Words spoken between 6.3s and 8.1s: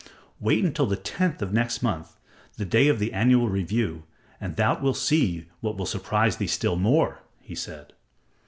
thee still more," he said.